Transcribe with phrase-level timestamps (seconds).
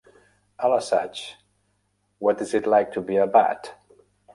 [0.61, 1.21] A l'assaig
[2.27, 3.75] "What is it like to be a bat?"